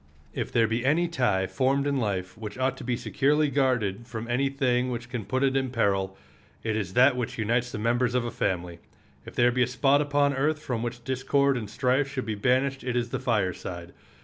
[0.33, 4.27] If there be any tie formed in life which ought to be securely guarded from
[4.27, 6.17] any thing which can put it in peril
[6.63, 8.79] it is that which unites the members of a family.
[9.27, 12.83] If there be a spot upon earth from which discord and strife should be banished
[12.83, 13.93] it is the fireside.